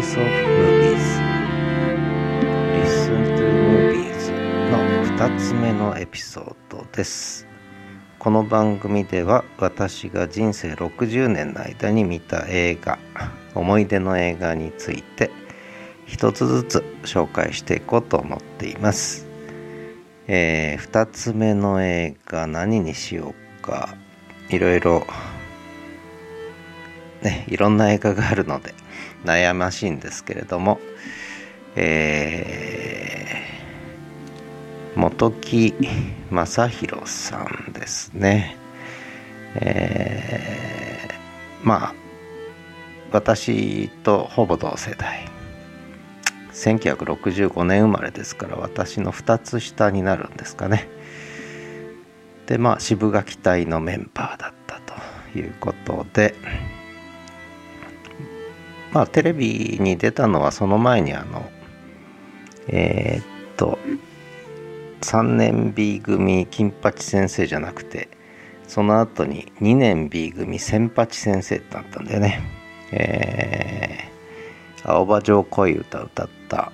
[0.00, 1.20] Voice of Movies.
[2.72, 4.30] Listen to Movies.
[4.70, 4.78] の
[5.18, 7.46] 2つ目のエピソードです。
[8.18, 12.98] この番組では私が人生60年の間に見た映画
[13.54, 15.30] 思い出の映画について
[16.06, 19.26] 一つずつ紹介していこうと思っています。
[20.28, 23.94] えー、2つ目の映画何にしようか。
[24.48, 25.06] いろいろ
[27.20, 28.79] ねいろんな映画があるので
[29.24, 30.80] 悩ましいんですけれども
[31.76, 35.74] えー、本木
[36.30, 38.56] 正弘さんですね。
[39.54, 41.94] えー、まあ
[43.12, 45.28] 私とほぼ同世代。
[46.52, 50.88] 1965年生まれですから私の2つ下になるんですかね。
[52.46, 54.80] でまあ渋垣隊のメンバーだった
[55.32, 56.34] ということで
[58.92, 61.48] まあテレビに出たのはその前にあの
[62.68, 63.78] えー、っと
[65.02, 68.08] 3年 B 組金八先生じゃなくて
[68.66, 72.40] その後に2年 B 組千八先生ってなったんだよね。
[72.92, 76.72] えー、青葉城恋歌歌った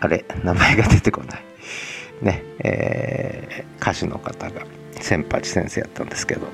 [0.00, 1.42] あれ名前が出てこない。
[2.22, 4.62] ねえー、歌手の方が
[5.00, 6.46] 千八先生やったんですけど。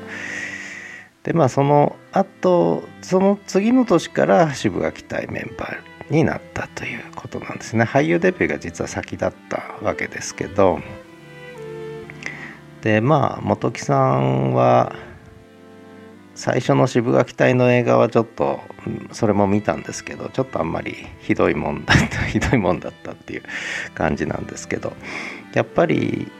[1.24, 7.84] でまあその後その次の年から渋垣隊メンバーになったということなんですね。
[7.84, 10.80] 俳優デビューが実は先だったわけですけど。
[12.82, 14.96] でまあ本木さんは
[16.34, 18.60] 最初の渋垣隊の映画はちょっと
[19.12, 23.42] それも見たんですけどちょっとあんまりひどいもんだった ひどいもんだったっていう
[23.94, 24.94] 感じなんですけど。
[25.52, 26.30] やっぱり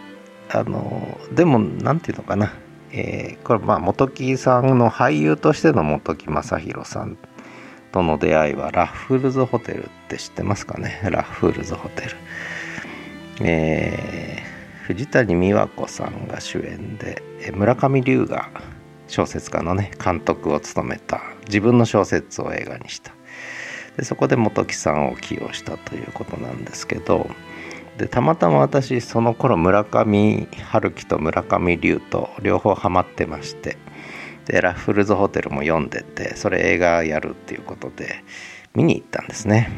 [0.51, 2.53] あのでも何て言うのかな。
[2.93, 7.17] えー、これまあ本木さんの俳優としての本木正弘さん
[7.93, 11.01] との出会いはラッフルズホテルって知ってますかね？
[11.05, 12.17] ラッフルズホテル。
[13.43, 17.23] えー、藤谷美和子さんが主演で
[17.55, 18.51] 村上龍が
[19.09, 23.13] 小説家のね監督を務めた自分の小説を映画にした。
[23.97, 27.29] でそこで本木さんを起用したということなんですけど
[27.99, 33.77] でたまたま私その頃村上春樹と村上龍と両方ハマってまして
[34.47, 38.25] でラッフルズホテルも読んでてそれ映画やるっていうことで
[38.75, 39.71] 見に行ったんですね。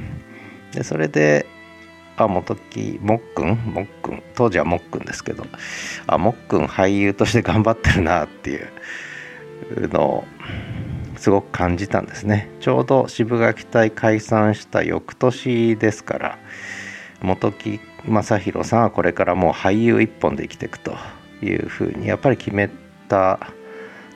[0.72, 1.46] でそれで
[2.16, 3.48] あ元木もっくん？
[3.56, 4.22] もっくん？
[4.34, 5.44] 当時はもっくんですけど
[6.06, 8.68] あもっくん俳優として頑張ってるなっていう
[9.88, 10.24] のを
[11.16, 12.50] すごく感じたんですね。
[12.60, 16.38] ちょうど渋垣隊解散した翌年ですから
[17.20, 20.96] 本木正弘さんはこれからもう俳優一本で生きていくと
[21.42, 22.70] いうふうにやっぱり決め
[23.08, 23.38] た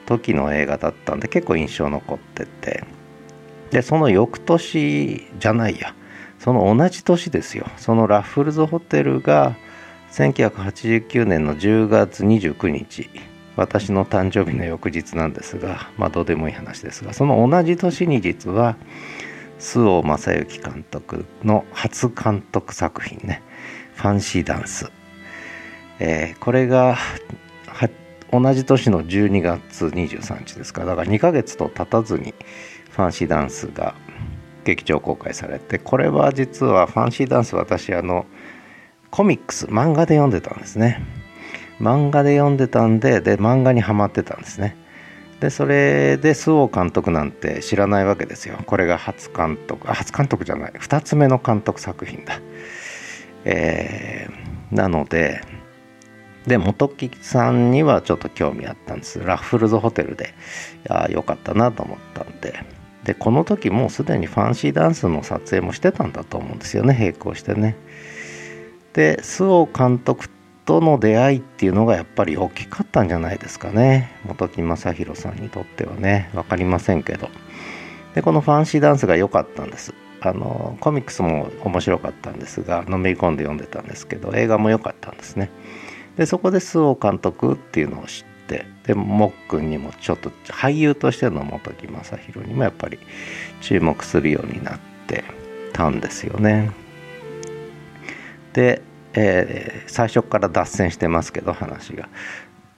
[0.06, 2.84] 時の映画だったんで結構印象残ってて。
[3.70, 5.94] でその翌年じゃないや。
[6.38, 7.66] その同じ年ですよ。
[7.76, 9.56] そのラッフルズホテルが
[10.12, 13.10] 1989年の10月29日。
[13.56, 17.12] 私の誕生日の翌日なんですがまあどうでもいい話ですが。
[17.12, 18.76] その同じ年に実は
[19.58, 23.42] 周防正幸監督の初監督作品ね。
[23.96, 24.90] ファンシーダンス、
[25.98, 26.96] えー、これが
[28.32, 30.82] 同じ年の12月23日ですか。
[30.82, 32.34] らだから2ヶ月と経たずに
[32.90, 33.94] ファンシーダンスが
[34.64, 38.26] 劇場公開されてこれは実はファンシーダンス私あの
[39.10, 41.02] コミックス漫画で読んでたんですね。
[41.80, 44.76] 漫画で読んでたんでで漫画にはまってたんですね。
[45.40, 48.58] でそれで周防監督なんて知らないわけですよ。
[48.66, 50.72] これが初監督あ初監督じゃない。
[50.72, 52.40] 2つ目の監督作品だ。
[53.46, 55.40] えー、なので
[56.46, 59.18] で本木さんにはちょっと興味あったんです。
[59.18, 60.34] ラッフルズホテルで
[60.88, 62.64] あ良かったなと思ったんで。
[63.04, 66.96] でこの時もうすでにファンシーダンスの撮影もしてたんだと思うんですよね。
[66.98, 67.76] 並行してね。
[68.94, 70.28] で周防監督
[70.64, 74.10] との出会いっていうのがやっぱり大きかったんじゃないですかね。
[74.26, 76.30] 本木正弘さんにとってはね。
[76.32, 77.28] 分かりませんけど。
[78.14, 79.94] でこのファンシーダンスが良かったんです。
[80.20, 85.50] あのコミックスも面白かったんですがのめり込んで読んでたんですけど映画も良かったんですね。
[86.16, 92.98] でそこで周防監督っていうのを知ってでもっくんにもちょっと俳優としての本木正弘にもやっぱり
[93.60, 95.24] 注目するようになって
[95.72, 96.70] たんですよね。
[98.52, 98.82] で
[99.18, 102.08] えー、最初から脱線してますけど話が。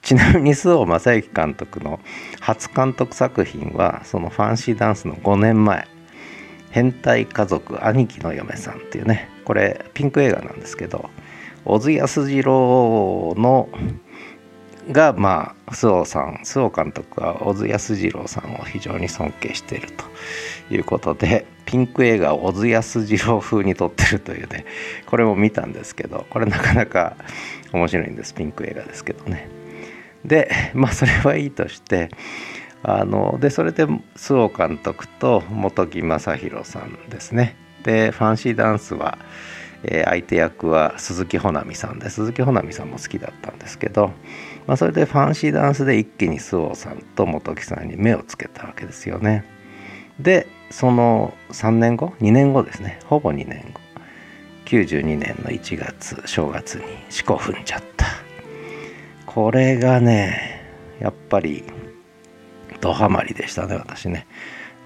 [0.01, 1.99] ちなみに周防正幸監督の
[2.39, 5.87] 初監督作品はそのファンシーダンスの5年前
[6.71, 11.09] 「変態家族兄貴の嫁さん」っていうねこれピンク映画なんですけど
[11.65, 13.69] 小津安二郎の
[14.91, 24.65] がまあ周防さん周防監督は小津安二郎さんを非常に尊敬しているということでピンク映画を小津安二郎風に撮ってるというね
[25.05, 27.15] これも見たんですけどこれなかなか
[27.71, 29.47] 面白いんですピンク映画ですけどね。
[30.25, 32.09] でまあそれはいいとして
[32.83, 33.85] あのでそれで
[34.15, 37.55] 周防監督と本木正弘さんですね。
[37.83, 39.17] でファンシーダンスは、
[39.83, 44.11] えー、相手役は鈴木保奈美さんで鈴木保奈美さんも好きだったんですけど、
[44.67, 49.45] まあ、それでファンシーダンスで一気に周防さんと本木さんに目をつけたわけですよね。
[50.19, 52.99] でその3年後2年後ですね。
[53.05, 53.81] ほぼ2年後。
[54.65, 58.05] 92年の1月正月に四股踏んじゃった。
[59.25, 60.61] これがね
[60.99, 61.63] やっぱり
[62.81, 64.27] ドハマりでしたね私ね。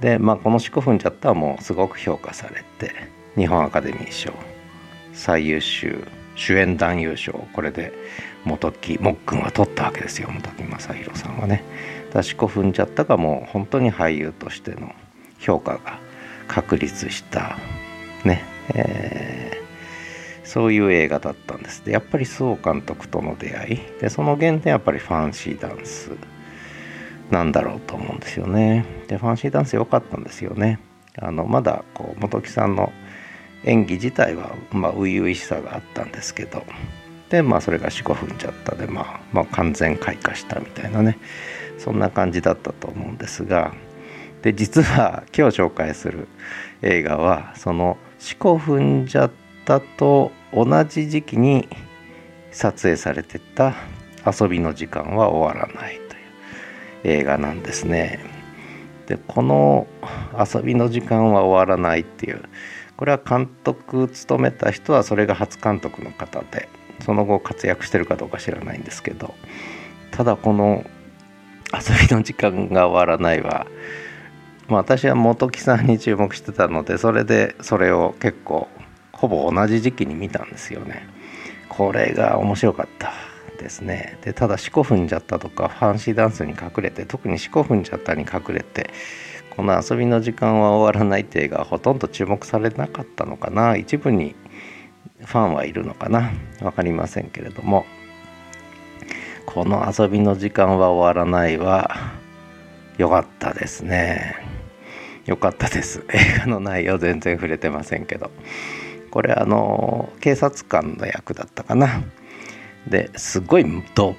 [0.02, 2.94] でまあこの「四股踏んじゃった」はもうすごく評価されて
[3.36, 4.34] 日本アカデミー賞
[5.14, 7.94] 最優秀主演男優賞これで
[8.46, 11.64] 本木もっくんは取ったわけですよ本木正弘さんはね。
[12.12, 14.94] だ四股踏んじゃったがもう本当に俳優としての
[15.40, 16.00] 評価が
[16.48, 17.58] 確立した
[18.24, 18.44] ね、
[18.76, 21.86] えー、そういう映画だったんです。
[21.86, 23.80] でやっぱり周防監督との出会い。
[24.00, 26.12] でその原点やっぱりファンシーダンス
[27.34, 28.86] なんだろうと思うんですよね。
[29.08, 30.80] でファンシーダンス良かったんですよね。
[31.20, 32.94] あのまだこう本木さんの
[33.64, 36.64] 演技自体はまあ初々しさがあったんですけど。
[37.30, 41.18] でまあそれが45分ちゃったで、まあ、まあ完全開花したみたいなね。
[41.80, 43.74] そんな感じだったと思うんですが。
[44.44, 46.28] で実は今日紹介する
[46.82, 49.32] 映画はその「四股踏んじゃっ
[49.66, 51.70] た」と同じ時期に
[52.52, 53.74] 撮影されてた
[54.30, 56.00] 「遊びの時間は終わらない」
[57.04, 58.20] 映画なんですね。
[59.08, 59.88] でこの
[60.40, 62.42] 「遊びの時間は終わらない」っていう
[62.96, 66.70] これは監督務めた人はそれが初監督の方で
[67.02, 69.34] その後活躍してるかどうか知らないんですけど
[70.12, 70.86] ただこの
[71.74, 73.68] 「遊びの時間が終わらないは」
[74.70, 78.70] まあ、私は本木さんに注目してたのでそれでそれを結構
[79.12, 81.08] ほぼ同じ時期に見たんですよね。
[81.70, 83.14] これが面白かった
[83.58, 84.18] ですね。
[84.24, 88.90] でただ四股踏んじゃったとかファンシーダンスに隠れて特に四股踏んじゃったに隠れて
[89.56, 93.78] この遊びの時間は終わらないって映画はほとんど注目されなかったのかな。
[93.78, 94.36] 一部に
[95.26, 96.32] ファンはいるのかな。
[96.60, 97.86] 分かりませんけれども。
[99.46, 101.92] この遊びの時間は終わらないは
[102.98, 104.36] 良かったですね。
[105.26, 106.04] 良かったです。
[106.12, 108.32] 映画の内容全然触れてませんけど。
[109.12, 112.02] これあの警察官の役だったかな。
[112.88, 114.16] ですごいと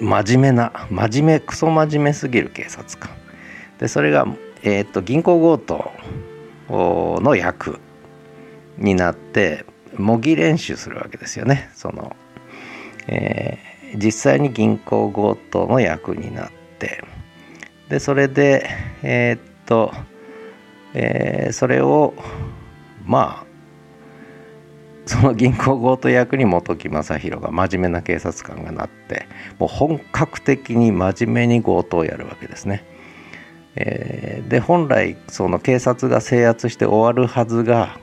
[0.00, 3.10] 真面目な真面目クソ真面目すぎる警察官。
[3.78, 4.26] でそれが、
[4.62, 7.80] えーと、銀行強盗の役
[8.78, 9.64] になって
[9.96, 11.70] 模擬練習するわけですよね。
[11.74, 12.14] その、
[13.06, 17.02] えー、実際に銀行強盗の役になって。
[17.88, 18.68] でそれで
[19.02, 19.92] えー、と、
[20.94, 22.14] えー、それを
[23.04, 23.45] まあ
[25.06, 32.84] その銀行強盗役に本木正弘が真面目な警察官がなってもう本格的に真面目に強盗をやるわけですね。
[33.76, 37.98] えー、で本来その警察が制圧して終わるはずが、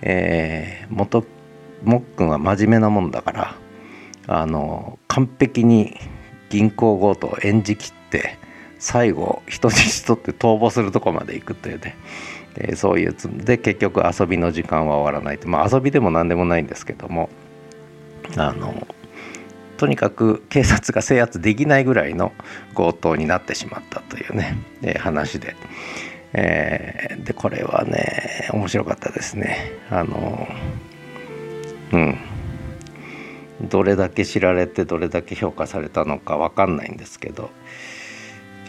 [0.00, 1.24] えー、元
[1.82, 3.56] もっくんは真面目なもんだから
[4.28, 5.96] あの完璧に
[6.50, 8.38] 銀行強盗を演じきって
[8.78, 11.96] 最後人質取って逃亡するとこまで行くというね、
[12.56, 15.48] えー、そういうつで結局遊びの時間は終わらないと。
[15.48, 17.28] まあ遊びでも何でもないんですけども。
[18.36, 18.86] あの
[19.76, 22.32] とにかく警察が制圧できないぐらいの
[22.74, 25.56] 強盗になってしまったというね、えー、話で、
[26.32, 29.72] えー、でこれはね面白かったですね。
[29.90, 30.46] あの
[31.92, 32.18] うん。
[33.60, 37.50] どれだけ知られてどれだけ評価されたのか分かんないんですけど。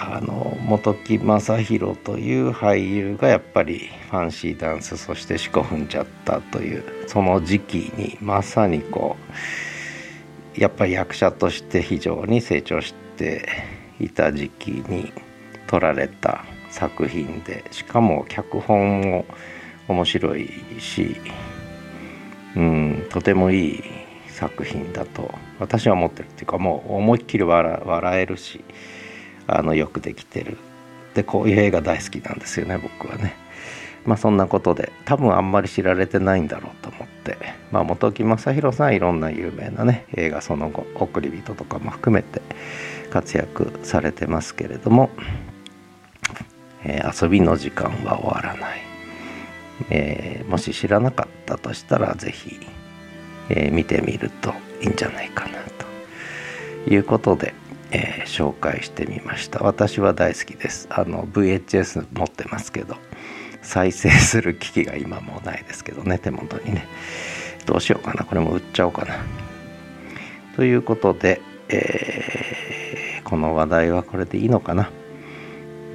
[0.05, 9.15] あの本木正弘という俳優がやっぱりファンシーダンスそして四股踏んじゃったというその時期にまさにこ
[10.57, 13.48] うやっぱり役者として非常に成長して
[14.00, 15.13] いた時期に
[15.67, 19.25] 撮られた作品でしかも脚本も
[19.88, 21.15] 面白いし、
[22.57, 23.83] うん、とてもいい
[24.27, 28.65] 作品だと私は思ってるっていうかもう思いっきり笑えるし。
[29.47, 30.57] あのよくできてる。
[31.13, 33.35] でこういう映画大好きなんですよね僕はね。
[34.05, 37.38] まあそんなことで多分あんまり知られてないんだろうと思って。
[37.71, 42.41] まあ本木正弘さんいろんな有名なね映画その後「送り人」とかも含めて
[43.09, 45.09] 活躍されてますけれども、
[46.83, 48.81] えー、遊びの時間は終わらない、
[49.89, 52.59] えー、もし知らなかったとしたら是非、
[53.50, 55.83] えー、見てみるといいんじゃないかなと。
[56.88, 57.53] いうことで
[57.93, 59.59] えー、紹介してみました。
[59.59, 60.88] 私は大好きです。
[60.89, 62.95] あの VHS 持ってますけど
[63.62, 66.88] 再生する機器が今もうないですけどね手元にね。
[67.65, 68.25] どうしようかな。
[68.25, 69.15] これも売っちゃおうかな。
[70.55, 74.89] ということで、えー、この話題はこれでいいのかな。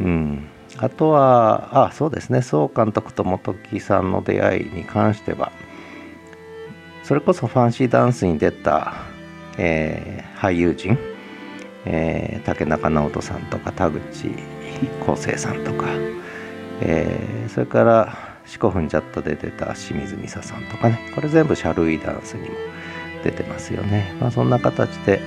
[0.00, 0.48] うん。
[0.78, 2.42] あとはあそうですね。
[2.42, 5.50] 総監督と本木さんの出会いに関しては
[7.02, 8.92] それこそファンシーダンスに出た、
[9.56, 10.98] えー、俳優陣、
[11.90, 14.30] えー、竹中直人さんとか田口
[15.06, 15.86] 康生さんとか、
[16.82, 22.56] えー、それから「四股踏んじゃった」で出た清水美沙さんとかねこれ全部シャルイダンスにも
[23.24, 24.14] 出てますよね。
[24.20, 25.20] まあ、そんな形で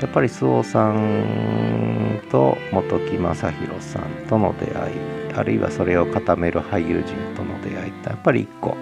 [0.00, 4.94] やっぱり周防さんと本木正弘さんとの出会い
[5.34, 8.76] あるいはそれを固める俳優陣との出会いってやっぱり一個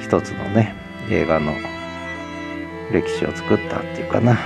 [0.00, 0.74] 一つのね
[1.10, 1.52] 映画の
[2.92, 4.38] 歴史を作ったっていうかな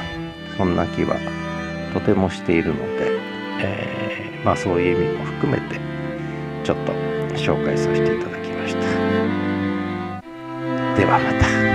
[0.56, 1.16] そんな気は
[1.92, 3.10] とてもしているので、
[3.60, 5.78] えー、まあそういう意味も含めて
[6.64, 6.92] ちょっと
[7.36, 8.80] 紹介させていただきました
[10.96, 11.71] ではまた。